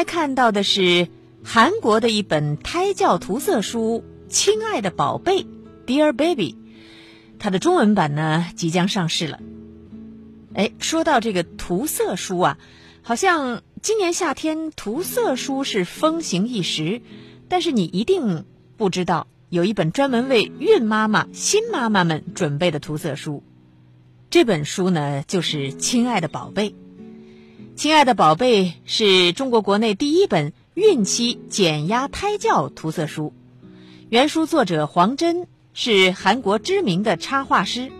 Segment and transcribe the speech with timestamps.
[0.00, 1.08] 来看到的是
[1.44, 5.42] 韩国的一本胎教涂色书《亲爱的宝贝》
[5.86, 6.56] （Dear Baby），
[7.38, 9.40] 它的中文版呢即将上市了。
[10.54, 12.58] 哎，说到这个涂色书啊，
[13.02, 17.02] 好像今年夏天涂色书是风行一时，
[17.50, 18.46] 但是你一定
[18.78, 23.42] 不知道，有一本专门为孕妈妈、新妈妈们准备的涂色书。
[24.30, 26.70] 这本书呢，就是《亲爱的宝贝》。
[27.80, 33.32] 亲爱的宝贝是中国国内第一本孕期减压胎教涂色书，
[34.10, 37.90] 原书作者黄真是韩国知名的插画师，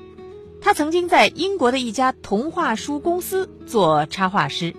[0.61, 4.77] 他曾经在英国的一家童话书公司做插画师。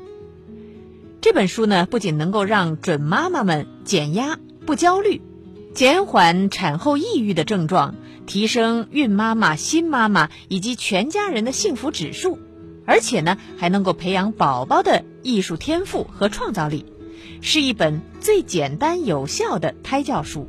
[1.19, 4.37] 这本书呢，不仅能够让准妈妈们减压、
[4.67, 5.19] 不焦虑，
[5.73, 7.95] 减缓产后抑郁的症状，
[8.27, 12.37] 提升孕妈妈、新妈妈以及全家人的幸福指数。
[12.85, 16.85] 而且呢，还能够培养宝宝的艺术天赋和创造力，
[17.41, 20.47] 是一本最简单有效的胎教书。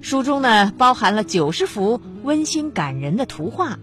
[0.00, 3.78] 书中呢，包含了九十幅温馨感人的图画，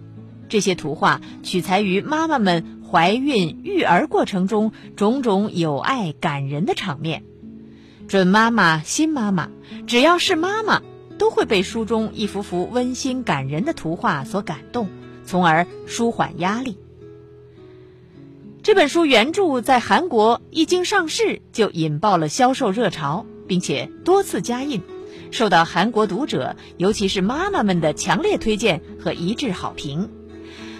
[0.47, 7.23] 这些图画取材于妈妈们怀孕、育儿过程中种种有爱感人的场面。
[8.07, 9.49] 准妈妈、新妈妈，
[9.87, 10.81] 只要是妈妈，
[11.17, 14.89] 都会被书中一幅幅温馨感人的图画所感动，
[15.25, 16.77] 从而舒缓压力。
[18.63, 24.81] 这本书原著在韩国一经上市就引爆了销售热潮，并且多次加印，
[25.31, 30.09] 受到韩国读者，尤其是妈妈们的强烈推荐和一致好评。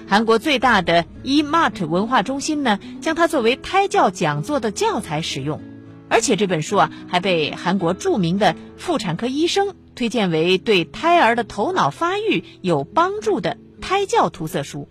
[0.08, 5.60] 韩国最大的 eMart 文化中心呢，将它作为胎教讲座的教材使用，
[6.08, 14.88] 而且这本书啊，还被韩国著名的妇产科医生推荐为对胎儿的头脑发育有帮助的胎教涂色书。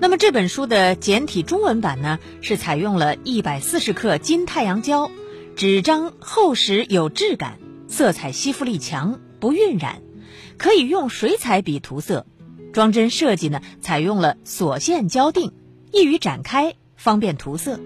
[0.00, 5.10] 那么这本书的简体中文版呢，是采用了一百四十克金太阳胶，
[5.56, 10.00] 纸张厚实有质感，色彩吸附力强，不晕染，
[10.56, 12.26] 可以用水彩笔涂色。
[12.72, 15.52] 装帧设计呢，采用了锁线胶定，
[15.92, 17.78] 易于展开，方便涂色。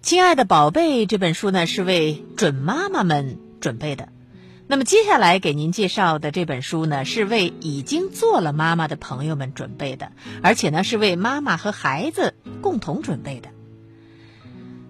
[0.00, 4.10] 亲爱的宝贝，这本书呢是为准妈妈们准备的。
[4.70, 10.12] 那么接下来给您介绍的这本书呢，是为已经做了妈妈的朋友们准备的，
[10.44, 13.48] 而且呢是为妈妈和孩子共同准备的。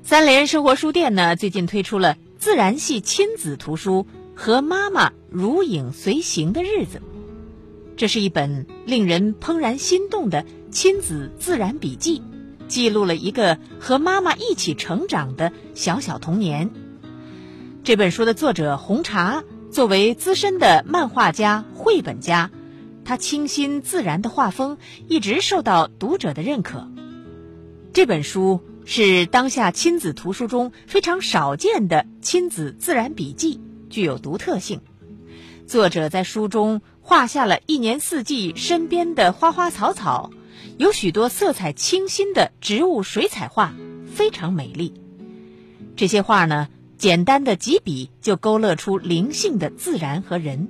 [0.03, 4.07] 三联生活书店呢最近推出了自然系亲子图书
[4.39, 6.99] 《和妈妈如影随形的日子》，
[7.97, 12.23] 这是一本令人怦然心动的亲子自然笔记，
[12.69, 16.69] 记录了一个和妈妈一起成长的小小童年。
[17.83, 19.43] 这本书的作者红茶。
[19.71, 22.51] 作为资深的漫画家、绘本家，
[23.05, 26.91] 他清新自然的画风一直受到读者的认可。
[27.93, 34.81] 这本书是当下亲子图书中非常少见的亲子自然笔记，具有独特性。
[35.69, 40.33] 作者在书中画下了一年四季身边的花花草草，
[40.79, 43.73] 有许多色彩清新的植物水彩画，
[44.13, 44.95] 非常美丽。
[45.95, 46.67] 这些画呢？
[47.01, 50.69] 简单的几笔就勾勒出灵性的自然和人。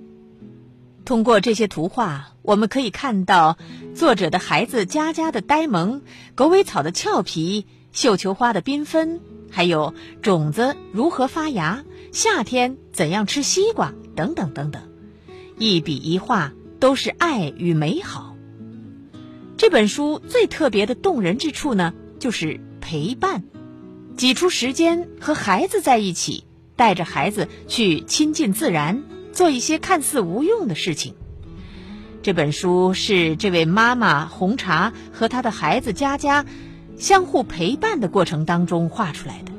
[1.04, 3.58] 通过这些图画，我们可以看到
[3.96, 6.02] 作者的孩子佳佳的呆萌，
[6.36, 9.20] 狗尾草的俏皮，绣球花的缤纷，
[9.50, 9.92] 还有
[10.22, 11.82] 种子如何发芽，
[12.12, 14.82] 夏天怎样吃西瓜等等等等。
[15.58, 18.36] 一笔一画都是爱与美好。
[19.56, 23.42] 这本书最特别的动人之处呢，就是陪伴。
[24.16, 26.44] 挤出时间和孩子在一起，
[26.76, 31.14] 带着孩子去亲近自然，做一些看似无用的事情。
[32.22, 36.44] 这本书是这位妈妈红茶和她的孩子佳佳
[36.98, 39.52] 相互陪伴的过程当中画出来的。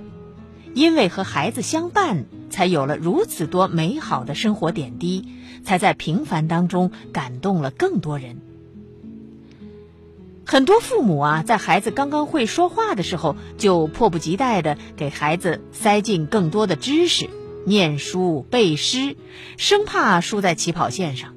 [0.73, 5.27] 因为和孩子相伴，才有了如此多美好的生活点滴，
[5.65, 8.39] 才在平凡当中感动了更多人。
[10.45, 17.29] 很多父母啊，在孩子刚刚会说话的时候，就迫不及待的给孩子塞进更多的知识，
[17.65, 19.15] 念书背诗，
[19.57, 21.33] 生怕输在起跑线上。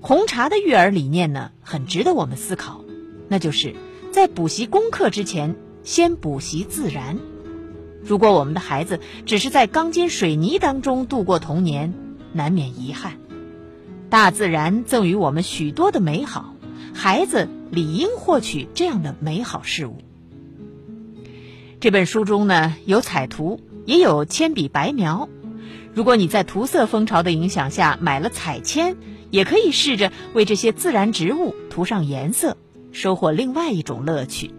[0.00, 2.84] 红茶的育儿理念呢，很值得我们思考，
[3.28, 3.74] 那就是
[4.12, 7.18] 在补习功课之前，先补习自然。
[8.02, 11.94] 如果我们的孩子只是在钢筋水泥当中度过童年，
[12.34, 13.14] 难免遗憾。
[14.10, 16.54] 大自然赠予我们许多的美好。
[16.92, 19.98] 孩子理应获取这样的美好事物。
[21.80, 25.28] 这本书中呢，有彩图，也有铅笔白描。
[25.92, 28.96] 如果你在涂色风潮的影响下买了彩铅，
[29.30, 32.56] 也可以试着为这些自然植物涂上颜色，
[32.92, 34.52] 收获另外一种乐趣。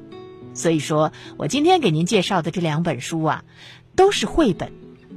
[0.54, 3.44] 所以说我今天给您介绍的这两本书啊，
[3.96, 4.72] 都是绘本，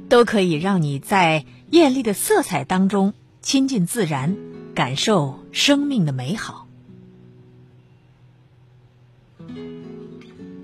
[0.09, 4.35] 都可以让你在艳丽的色彩当中亲近自然，
[4.73, 6.68] 感受生命的美好。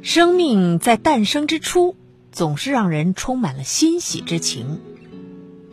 [0.06, 1.96] 生命在诞生之初，
[2.32, 4.80] 总是让人充满了欣喜之情，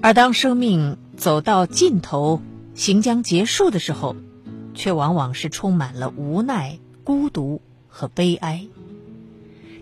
[0.01, 2.41] 而当生命走到尽头，
[2.75, 4.17] 行将结束的时候，
[4.73, 8.67] 却往往是充满了无奈、孤独和悲哀。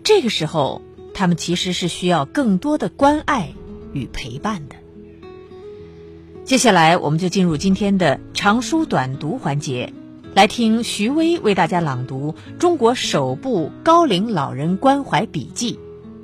[0.03, 0.81] 这个时候，
[1.13, 3.53] 他们其实是需要更多的关爱
[3.93, 4.75] 与陪伴的。
[6.43, 9.93] 接下来，我们就进入今天的长书短读环节。
[10.33, 15.77] 来听徐威为大家朗读中国首部高龄老人关怀笔记，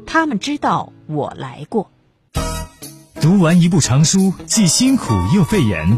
[0.06, 1.92] 他们知道我来过。
[3.19, 5.98] 读完一部长书，既辛苦又费眼。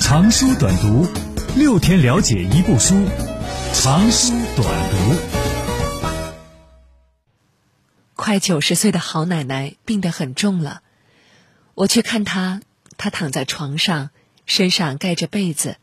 [0.00, 1.06] 长书短读，
[1.54, 2.94] 六天了解一部书。
[3.74, 4.96] 长书短读。
[8.14, 10.80] 快九十岁的好奶奶病得很重了，
[11.74, 12.62] 我去看她，
[12.96, 14.08] 她躺在床上，
[14.46, 15.76] 身上盖着被子。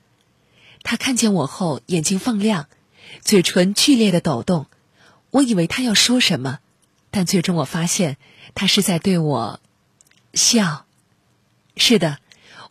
[0.83, 2.67] 他看见我后，眼睛放亮，
[3.21, 4.67] 嘴唇剧烈的抖动。
[5.31, 6.59] 我以为他要说什么，
[7.09, 8.17] 但最终我发现
[8.53, 9.59] 他是在对我
[10.33, 10.85] 笑。
[11.75, 12.19] 是的，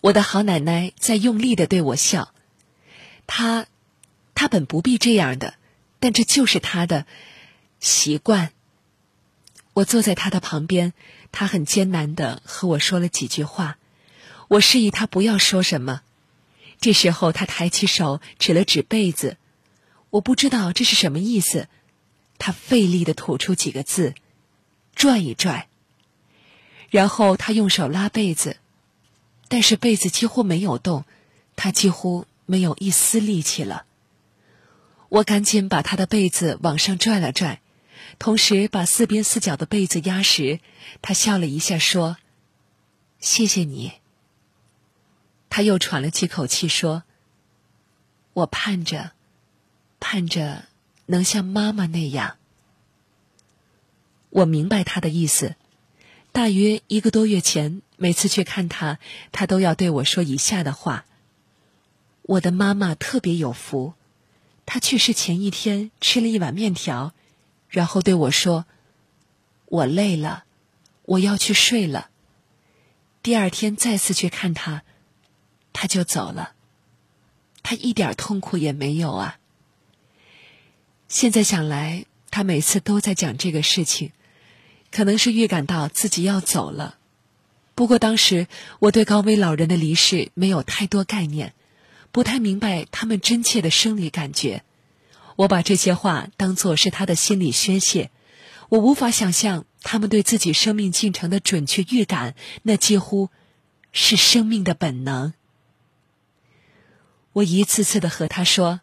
[0.00, 2.32] 我的好奶奶在用力的对我笑。
[3.26, 3.66] 她，
[4.34, 5.54] 她本不必这样的，
[5.98, 7.06] 但这就是她的
[7.80, 8.52] 习惯。
[9.72, 10.92] 我坐在她的旁边，
[11.32, 13.78] 她很艰难的和我说了几句话。
[14.48, 16.02] 我示意她不要说什么。
[16.82, 19.36] 这时候，他抬起手指了指被子，
[20.10, 21.68] 我不知道这是什么意思。
[22.38, 24.14] 他费力的吐出几个字
[24.96, 25.68] ：“拽一拽。”
[26.90, 28.56] 然后他用手拉被子，
[29.46, 31.04] 但是被子几乎没有动，
[31.54, 33.84] 他几乎没有一丝力气了。
[35.08, 37.60] 我赶紧把他的被子往上拽了拽，
[38.18, 40.58] 同时把四边四角的被子压实。
[41.00, 42.16] 他笑了一下，说
[43.20, 43.92] ：“谢谢你。”
[45.54, 47.02] 他又喘了几口气，说
[48.32, 49.12] ：“我盼着，
[50.00, 50.64] 盼着
[51.04, 52.38] 能像妈妈那样。”
[54.32, 55.56] 我明白他的意思。
[56.32, 58.98] 大约一个多月前，每次去看他，
[59.30, 61.04] 他都要对我说以下的话
[62.22, 63.92] ：“我的妈妈特别有福，
[64.64, 67.12] 她去世前一天吃了一碗面条，
[67.68, 68.64] 然后对我说
[69.68, 70.44] ：‘我累了，
[71.02, 72.08] 我要去睡了。’
[73.22, 74.82] 第二天再次去看他。”
[75.72, 76.52] 他就走了，
[77.62, 79.38] 他一点痛苦也没有啊。
[81.08, 84.12] 现在想来，他每次都在讲这个事情，
[84.90, 86.96] 可能是预感到自己要走了。
[87.74, 88.46] 不过当时
[88.78, 91.54] 我对高危老人的离世没有太多概念，
[92.10, 94.62] 不太明白他们真切的生理感觉。
[95.36, 98.10] 我把这些话当作是他的心理宣泄，
[98.68, 103.30] 我无法想象他们对自己生命进程的准确预感，那几乎
[103.92, 105.32] 是生命的本能。
[107.32, 108.80] 我一次次的和他说：“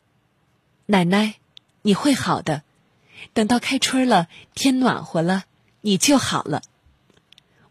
[0.88, 1.36] 奶奶，
[1.84, 2.64] 你会好的。
[3.34, 5.44] 等到开春了，天暖和了，
[5.82, 6.62] 你就好了。”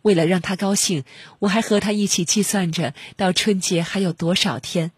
[0.02, 1.04] 为了让他高兴，
[1.40, 4.92] 我还和他一起计算着到春节还有多少天。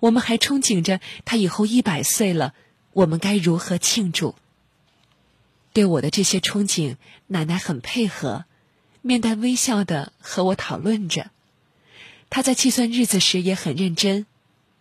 [0.00, 2.54] 我们还憧憬着他以后一百岁了，
[2.92, 4.34] 我们该如何庆祝。
[5.72, 6.96] 对我的这些憧憬，
[7.28, 8.44] 奶奶很配合，
[9.02, 11.30] 面带微笑的和我讨论着。
[12.28, 14.26] 他在计算日子时也很认真。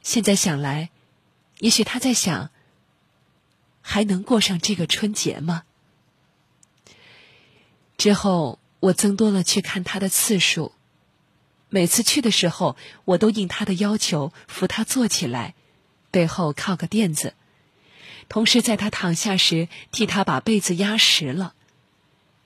[0.10, 0.90] 现在想来，
[1.60, 2.50] 也许他在想：
[3.84, 5.66] 还能过上这个春节吗？
[7.96, 10.74] 之后，我增多了去看他的次数。
[11.70, 12.76] 每次去的时候，
[13.06, 15.54] 我都应他的要求扶他坐起来，
[16.10, 17.36] 背后靠个垫子，
[18.30, 21.54] 同时在他躺下时替他把被子压实了。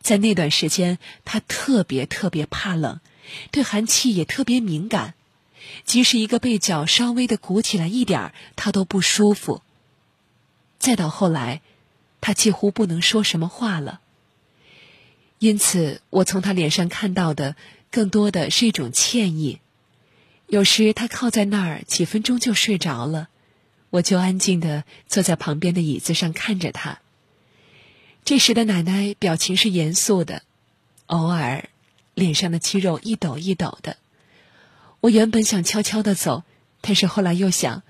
[0.02, 3.00] 在那段时间，他特别特别怕冷，
[3.52, 5.14] 对寒气也特别敏感。
[5.86, 9.62] 即使一个被角稍微的鼓起来一点儿，他都不舒服。
[10.80, 11.62] 再到后来，
[12.22, 14.02] 他几乎不能说什么话了。
[15.40, 17.56] 因此，我从他脸上看到的
[17.92, 19.60] 更多的是一种歉意。
[20.48, 23.28] 有时他靠在那儿几分钟就睡着了，
[23.90, 27.00] 我就安静的坐在旁边的椅子上看着他。
[28.24, 30.44] 这时的奶奶表情是严肃的，
[31.08, 31.70] 偶尔
[32.14, 33.98] 脸上的肌肉一抖一抖的。
[35.04, 36.46] 我原本想悄悄的走，
[36.80, 37.84] 但是后来又想，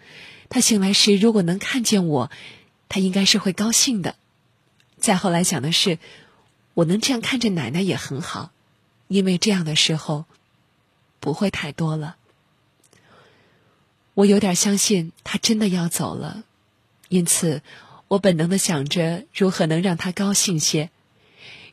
[0.50, 2.32] 他醒来时如果能看见我，
[2.90, 4.16] 他应该是会高兴的。
[4.98, 6.00] 再后来想的是，
[6.74, 8.52] 我能这样看着奶奶也很好，
[9.08, 10.26] 因为这样的时候
[11.20, 12.16] 不会太多了。
[14.16, 16.44] 我有点相信他真的要走了，
[17.10, 17.62] 因此
[18.08, 20.90] 我本能的想着如何能让他高兴些。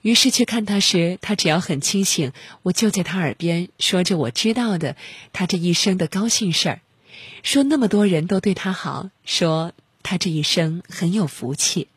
[0.03, 4.97] 于是去看他时，他只要很清醒，我就在他耳边说着我知道的
[5.33, 6.81] 他这一生的高兴事儿，
[7.43, 11.89] 说那么多人都对他好，说他这一生很有福气。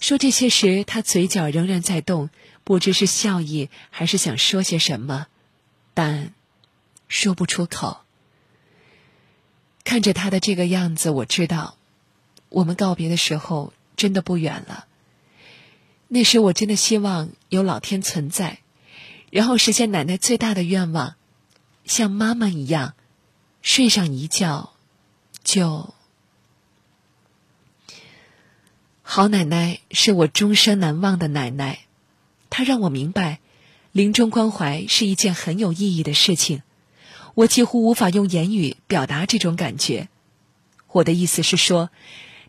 [0.00, 2.28] 说这些时，他嘴角仍然在动，
[2.62, 5.28] 不知是笑意还是想说些什么，
[5.94, 6.34] 但
[7.08, 8.00] 说不出口。
[9.82, 11.76] 看着他的这个样子，我知道，
[12.50, 14.86] 我们告别的时候真的不远了。
[16.14, 18.60] 那时我真的希望有老天存在，
[19.32, 21.16] 然后实现奶奶最大的愿望，
[21.86, 22.94] 像妈妈一样，
[23.62, 24.74] 睡上一觉，
[25.42, 25.92] 就。
[29.02, 31.80] 好奶奶是我终生难忘的奶奶，
[32.48, 33.40] 她让我明白，
[33.90, 36.62] 临终关怀是一件很有意义的事情。
[37.34, 40.08] 我几乎无法用言语表达这种感觉。
[40.92, 41.90] 我的意思是说，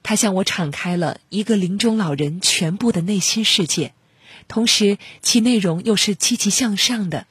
[0.07, 3.95] 他向我敞开了一个临终老人全部的内心世界，
[4.47, 7.25] 同时其内容又是积极向上的。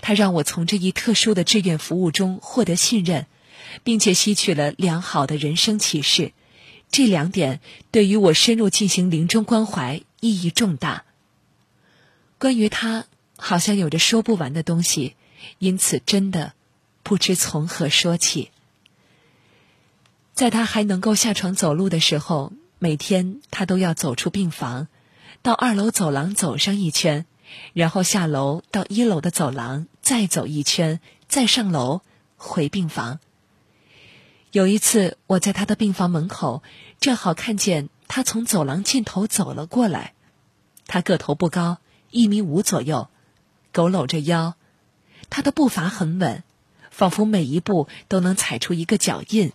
[0.00, 3.26] 他让我从这一特殊的志愿服务中获得信任，
[3.84, 6.32] 并且吸取了良好的人生启示。
[6.90, 7.60] 这两点
[7.92, 11.04] 对于我深入进行临终关怀意义重大。
[12.38, 13.04] 关于他，
[13.36, 15.14] 好像有着说不完的东西，
[15.60, 16.54] 因此真的
[17.04, 18.50] 不知从何说起。
[20.36, 24.86] 在他还能够下床走路的时候，每天他都要走出病房，
[25.40, 27.24] 到二楼走廊走上一圈，
[27.72, 32.02] 然后下楼到一楼的走廊再走一圈，再上楼
[32.36, 33.18] 回病房。
[34.52, 36.62] 有一次，我在他的病房门口，
[37.00, 40.12] 正好看见他从走廊尽头走了过来。
[40.86, 41.78] 他个头不高，
[42.10, 43.08] 一米五左右，
[43.72, 44.52] 佝偻着腰，
[45.30, 46.44] 他的步伐很稳，
[46.90, 49.52] 仿佛每一步都能踩出一个脚印，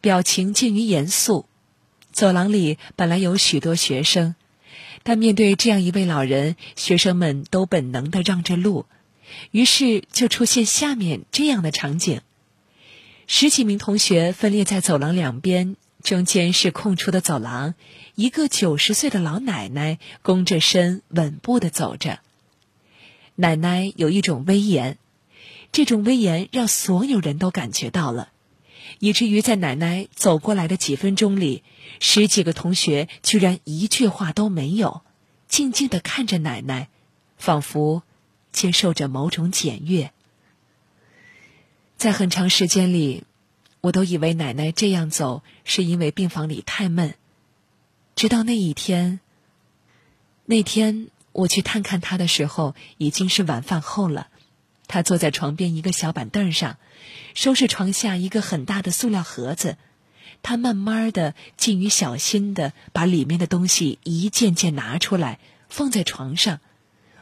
[0.00, 1.46] 表情近于严肃。
[2.12, 4.34] 走廊里本来有许多学生，
[5.02, 8.86] 但面对这样一位老人，学生们都本能的让着路，
[9.50, 12.20] 于是就出现下面这样的场景。
[13.26, 17.74] 十几名同学分列在走廊两边，中间是空出的走廊。
[18.16, 22.18] 一个九十岁的老奶奶弓着身，稳步的走着。
[23.36, 24.98] 奶奶有一种威严，
[25.70, 28.30] 这种威严让所有人都感觉到了，
[29.00, 31.64] 以至于在奶奶走过来的几分钟里，
[32.00, 35.00] 十几个同学居然一句话都没有，
[35.48, 36.90] 静静的看着奶奶，
[37.38, 38.02] 仿佛
[38.52, 40.12] 接受着某种检阅。
[41.96, 43.24] 在很长时间里，
[43.80, 47.14] 我都以为奶奶这样走是因为病房里太闷。
[48.14, 49.20] 直到那一天，
[50.44, 54.28] 那天我去探看她的时候，已经是晚饭后了。
[54.88, 56.76] 她坐在床边一个小板凳上，
[57.34, 59.76] 收拾床下一个很大的塑料盒子。
[60.42, 65.38] 她慢慢的、近于小心的把里面的东西一件件拿出来，
[65.68, 66.60] 放在床上。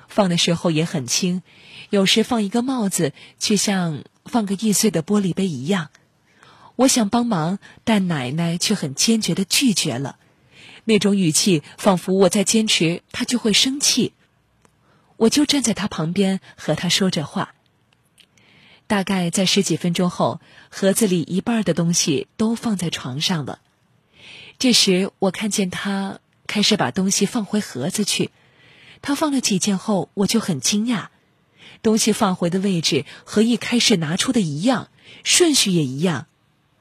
[0.07, 1.43] 放的时候也很轻，
[1.91, 5.91] 有时放一个帽子，却像放个易碎的玻璃杯一样。
[6.77, 10.17] 我想帮忙，但奶奶却很坚决的拒绝了，
[10.85, 14.15] 那种语气仿佛我在坚持，她就会生气。
[15.17, 17.55] 我就站在她旁边和她说着话。
[18.89, 20.41] 大概在十几分钟后，
[20.71, 23.61] 盒子里一半的东西都放在床上了。
[24.59, 28.31] 这时，我看见他开始把东西放回盒子去。
[29.03, 31.09] 他放了几件后，我就很惊讶，
[31.83, 34.89] 东西放回的位置和一开始拿出的一样，
[35.23, 36.27] 顺序也一样。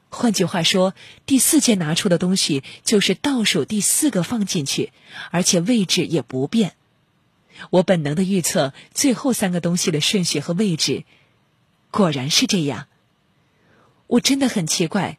[0.08, 0.94] 换句话说，
[1.26, 4.92] 第四件拿出的东西就是倒数第四个放进去，
[5.30, 6.72] 而且位置也不变。
[7.68, 11.04] 我本能的预测最后三个东西的顺序和位置，
[11.90, 12.86] 果然是这样。
[14.06, 15.18] 我真的很奇怪，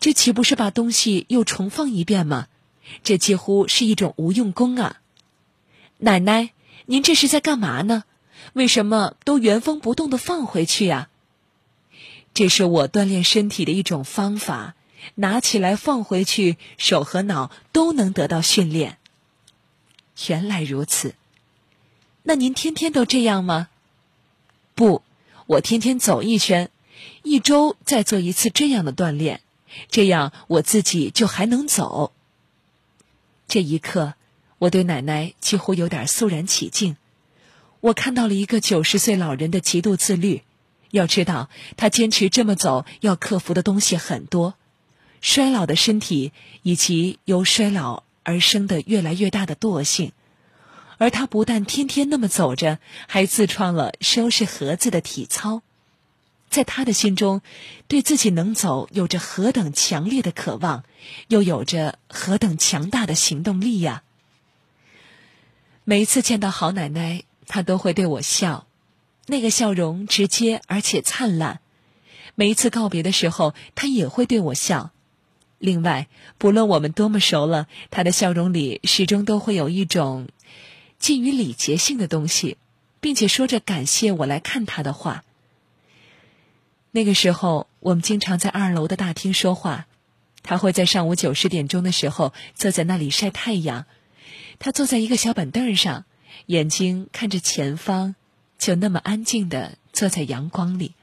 [0.00, 2.48] 这岂不是把东西又重放一遍吗？
[3.04, 5.00] 这几乎是一种无用功啊！
[5.98, 6.50] 奶奶，
[6.86, 8.04] 您这是在干嘛呢？
[8.54, 11.08] 为什么都原封不动的放回去呀？
[12.32, 14.74] 这是我锻炼身体的一种方法，
[15.14, 18.98] 拿起来放回去，手和脑都能得到训练。
[20.28, 21.14] 原来如此，
[22.22, 23.68] 那您天天都这样吗？
[24.74, 25.02] 不，
[25.50, 26.70] 我天天走一圈，
[27.24, 29.40] 一周再做一次这样的锻炼，
[29.90, 32.12] 这样我自己就还能走。
[33.48, 34.14] 这一刻。
[34.58, 36.96] 我对奶奶几乎有点肃然起敬，
[37.80, 40.42] 我看到了一个九十岁老人的极度自律。
[40.90, 44.54] 要知道，他坚持这么走，要克服的东西很多：
[45.20, 46.30] 衰老的身体，
[46.62, 50.12] 以及由衰老而生的越来越大的惰性。
[51.00, 52.78] 而他不但天天那么走着，
[53.08, 55.62] 还自创了收拾盒子的体操。
[56.50, 57.40] 在他的心中，
[57.88, 60.84] 对自己能走有着何等强烈的渴望，
[61.28, 64.02] 又有着何等强大的行动力呀！
[65.84, 68.66] 每一次见到好奶奶，她都会对我笑，
[69.24, 71.60] 那个笑容直接而且灿烂。
[72.34, 74.90] 每一次告别的时候，她也会对我笑。
[75.58, 80.28] 另外，不论我们多么熟了，她的笑容里始终都会有一种
[81.00, 82.58] 近于礼节性的东西，
[83.00, 85.24] 并且说着感谢我来看他的话。
[86.92, 89.86] 那个时候，我们经常在二楼的大厅说话。
[90.42, 93.86] 他会在上午九十点钟的时候坐在那里晒太阳。
[94.58, 96.04] 他坐在一个小板凳上，
[96.46, 98.14] 眼睛看着前方，
[98.58, 100.94] 就那么安静的坐在阳光里。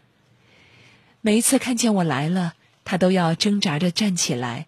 [1.21, 2.53] 每一次看见我来了，
[2.85, 4.67] 他都要挣扎着站起来。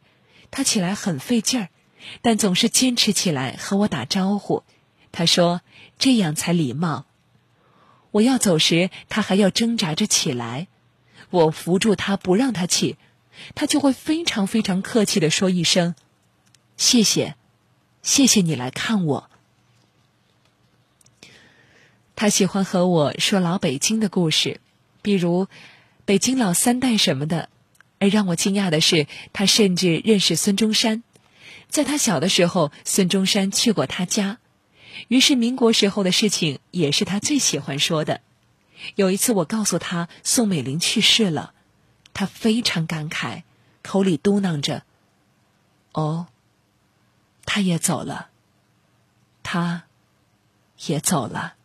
[0.50, 1.70] 他起来很费劲儿，
[2.24, 4.64] 但总是坚持起来和我打招呼。
[5.12, 5.62] 他说
[6.00, 7.06] ：“这样才礼貌。”
[8.12, 10.68] 我要走时，他还要挣扎着起来。
[11.30, 12.98] 我扶住他，不让他起，
[13.56, 15.94] 他就会非常非常客气的说一声
[16.76, 17.36] ：“谢谢，
[18.02, 19.30] 谢谢你来看我。”
[22.16, 24.60] 他喜欢和我说老北京的故事，
[25.02, 25.48] 比如
[26.06, 27.50] 北京老三代什么的。
[28.02, 31.04] 而让我惊讶的是，他甚至认识孙中山，
[31.68, 34.38] 在他小的时候，孙中山去过他家，
[35.08, 38.22] 于是民国时候的事情也是他最喜欢说的。
[38.96, 41.54] 有一次，我告诉他宋美龄去世了，
[42.14, 43.44] 他非常感慨，
[43.82, 44.84] 口里嘟囔着
[45.94, 46.28] ：“哦，
[47.46, 48.30] 他也走了，
[49.44, 49.84] 他
[50.86, 51.56] 也走了。”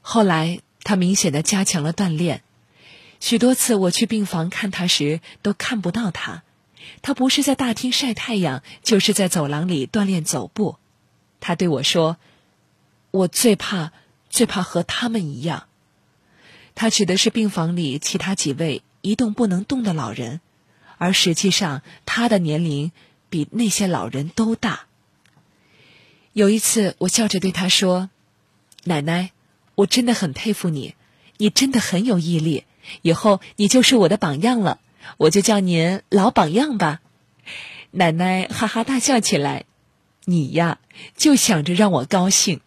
[0.00, 2.42] 后来，他明显的加强了锻炼，
[3.20, 6.44] 许多次我去病房看他时都看不到他，
[7.02, 10.78] 他不是在大厅晒太阳，就是在走廊里锻炼走步。
[11.40, 12.16] 他对我说
[13.10, 13.92] ：“我最怕。”
[14.30, 15.68] 最怕和他们一样，
[16.74, 20.42] 他指的是病房里其他几位一动不能动的老人，
[20.98, 22.92] 而实际上他的年龄
[23.30, 24.82] 比那些老人都大。
[26.34, 28.10] 有一次，我笑着对他说
[28.84, 29.30] ：“奶奶，
[29.76, 30.94] 我真的很佩服你，
[31.38, 32.64] 你真的很有毅力，
[33.00, 34.78] 以后你就是我的榜样了，
[35.16, 37.00] 我就叫您老榜样吧。”
[37.92, 39.64] 奶奶哈哈大笑起来
[40.28, 40.78] ：“你呀，
[41.16, 42.60] 就想着让我高兴。”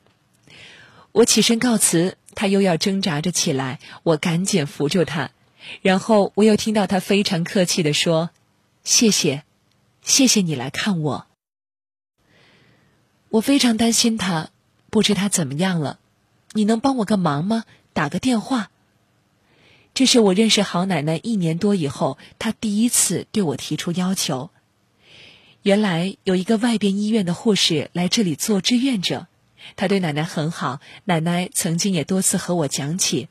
[1.14, 5.30] 我起身告辞，他又要挣扎着起来，我赶紧扶住他，
[5.84, 8.32] 然后我又听到他非常客气的说
[8.84, 9.44] ：“谢谢，
[10.02, 11.28] 谢谢你来看我。”
[13.30, 14.50] 我非常担心他，
[14.90, 16.00] 不知他怎么样了，
[16.54, 17.66] 你能帮我个忙吗？
[17.94, 18.72] 打个电话。
[19.94, 24.50] 这是我认识郝奶奶一年多以后，她第一次对我提出要求。
[25.64, 29.28] 原来有一个外边医院的护士来这里做志愿者。
[29.76, 33.28] 他对奶奶很好，奶奶曾经也多次和我讲起，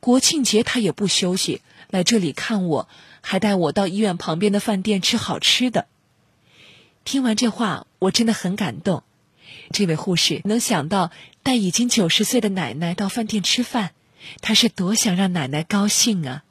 [0.00, 2.88] 国庆节他也不休息来这里看我，
[3.20, 5.86] 还带我到医院旁边的饭店吃好吃的。
[7.04, 9.02] 听完这话，我真的很感动。
[9.70, 11.10] 这位护士能想到
[11.42, 13.90] 带已经九十岁的奶奶到饭店吃饭，
[14.40, 16.44] 他是多想让奶奶高兴啊！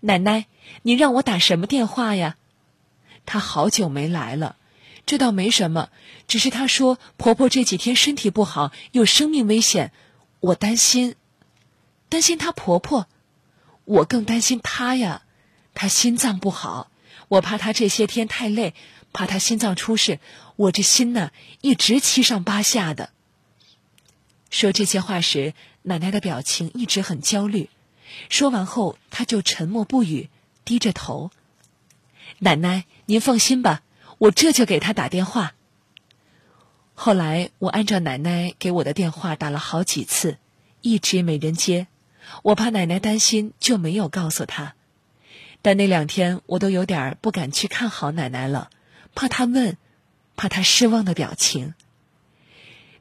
[0.00, 0.46] 奶奶，
[0.82, 2.36] 你让我打什么电话呀？
[3.28, 4.56] 她好久没来了。
[5.04, 5.90] 这倒没什么，
[6.26, 9.92] 只是她说婆婆这几天身体不好，有生命危险，
[10.40, 11.14] 我担心，
[12.08, 13.06] 担心她婆婆，
[13.84, 15.24] 我更担心她呀，
[15.74, 16.90] 她心脏不好，
[17.28, 18.72] 我怕她这些天太累，
[19.12, 20.20] 怕她心脏出事，
[20.56, 23.10] 我这心呢一直七上八下的。
[24.48, 27.68] 说这些话时，奶奶的表情一直很焦虑，
[28.30, 30.30] 说完后，她就沉默不语，
[30.64, 31.30] 低着头。
[32.40, 33.80] 奶奶，您放心吧。
[34.18, 35.54] 我这就给他打电话。
[36.92, 40.36] 后来我按照奶奶给我的电话打了好几次，
[40.82, 41.86] 一直没人接。
[42.42, 44.74] 我怕奶奶担心，就没有告诉她。
[45.62, 48.68] 但那两天我都有点不敢去看好奶奶了，
[49.14, 49.78] 怕她问，
[50.36, 51.72] 怕她失望的表情。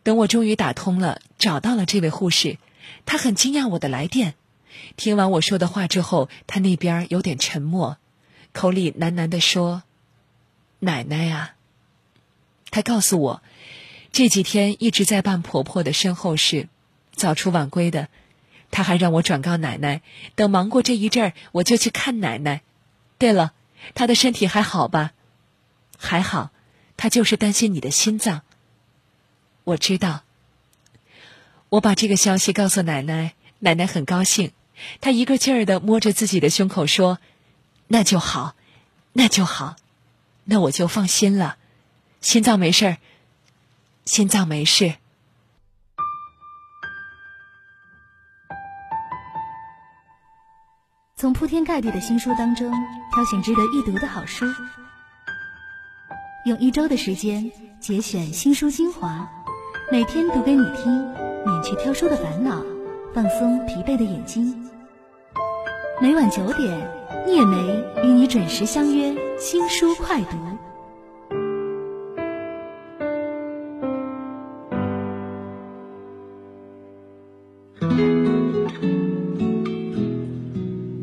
[0.03, 2.59] 等我终于打通了，找到了这位护士，
[3.05, 4.35] 她很惊讶我的来电。
[4.95, 7.97] 听完我说的话之后，她那边有点沉默，
[8.53, 9.83] 口里喃喃地说。
[10.79, 11.55] 奶奶呀，
[12.69, 13.41] 她告诉我，
[14.11, 16.67] 这几天一直在办婆婆的身后事，
[17.13, 18.09] 早出晚归的。
[18.69, 20.01] 她还让我转告奶奶，
[20.35, 22.61] 等忙过这一阵儿，我就去看奶奶。
[23.17, 23.53] 对了，
[23.95, 25.13] 她的身体还好吧？
[25.97, 26.51] 还好，
[26.97, 28.41] 她就是担心你的心脏。
[29.63, 30.23] 我知道。
[31.69, 34.51] 我把这个消息告诉奶奶，奶奶很高兴，
[35.01, 37.19] 她一个劲儿的摸着自己的胸口说
[37.87, 38.55] ：“那就好，
[39.13, 39.75] 那就好。”
[40.49, 41.57] 那我就放心了，
[42.21, 42.97] 心脏没事儿，
[44.05, 44.95] 心脏没事。
[51.17, 52.71] 从铺天盖地的新书当中
[53.13, 54.45] 挑选值得一读的好书，
[56.45, 59.29] 用一周的时间节选新书精华，
[59.91, 61.05] 每天读给你听，
[61.45, 62.63] 免去挑书的烦恼，
[63.13, 64.69] 放松疲惫的眼睛。
[65.99, 67.57] 每晚九点，聂梅
[68.03, 70.35] 与你准时相约新书快读。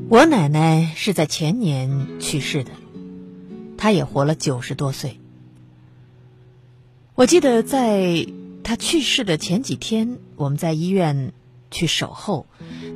[0.09, 2.73] 我奶奶是在前年去世的，
[3.77, 5.21] 她也活了九十多岁。
[7.15, 8.27] 我记得在
[8.65, 11.33] 她去世的前几天，我们在医院
[11.71, 12.47] 去守候，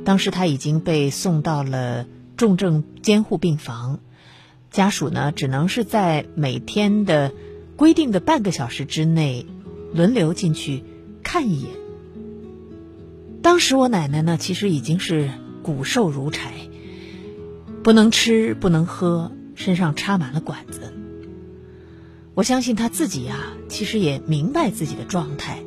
[0.03, 4.01] 当时她已经被送到了重症监护病房，
[4.71, 7.31] 家属呢只能是在每天的
[7.75, 9.45] 规定的半个小时之内
[9.93, 10.83] 轮流进去
[11.23, 11.71] 看一眼。
[13.41, 15.31] 当时我奶奶呢，其实已经是
[15.63, 16.51] 骨瘦如柴。
[17.81, 20.93] 不能吃，不能喝，身上插满了管子。
[22.33, 25.59] 我相信他自己呀，其实也明白自己的状态，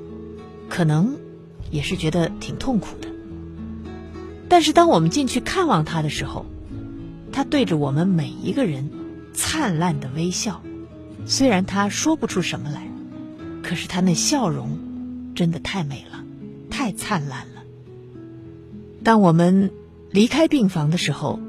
[0.69, 1.17] 可能
[1.71, 3.09] 也是觉得挺痛苦的。
[4.49, 6.45] 但是当我们进去看望他的时候，
[7.33, 8.91] 他对着我们每一个人
[9.35, 10.63] 灿烂的微笑。
[11.27, 12.87] 虽然他说不出什么来，
[13.63, 14.79] 可是他那笑容
[15.35, 16.23] 真的太美了，
[16.71, 17.63] 太灿烂了。
[19.03, 19.73] 当我们
[20.11, 21.41] 离开病房的时候。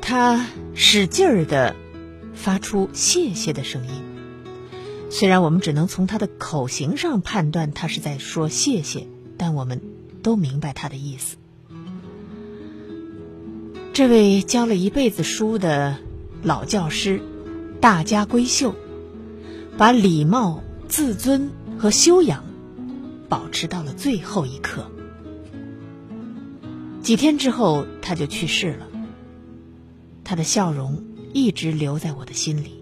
[0.00, 1.76] 他使劲儿的
[2.32, 4.02] 发出“谢谢”的声音，
[5.10, 9.82] 虽然我们只能从他的口型上判断他是在说谢谢，但我们
[10.22, 11.36] 都明白他的意思。
[13.98, 15.96] 这位教了一辈子书的
[16.44, 17.20] 老教师，
[17.80, 18.76] 大家闺秀，
[19.76, 22.44] 把礼貌、自尊和修养
[23.28, 24.88] 保持到了最后一刻。
[27.02, 28.86] 几天之后，他就去世了。
[30.22, 32.80] 他的笑容一直留在我的心里。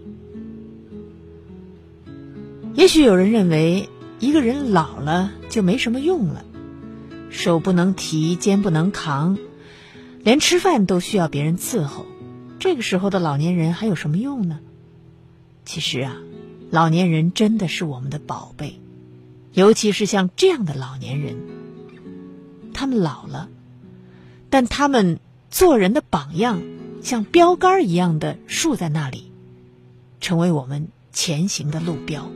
[2.75, 6.45] 也许有人认为，一个人老了就没什么用了，
[7.31, 9.39] 手不能提，肩不能扛，
[10.27, 12.05] 连吃饭都需要别人伺候。
[12.59, 14.59] 这个时候的老年人还有什么用呢？
[15.63, 16.17] 其实啊，
[16.69, 18.81] 老年人真的是我们的宝贝，
[19.53, 21.37] 尤其是像这样的老年人，
[22.73, 23.47] 他们老了，
[24.49, 26.61] 但他们做人的榜样。
[27.01, 29.31] 像标杆一样的竖在那里，
[30.19, 32.29] 成为我们前行的路标。